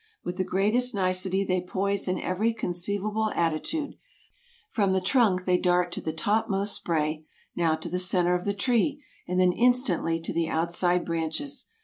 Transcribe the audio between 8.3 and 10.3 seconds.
of the tree and then instantly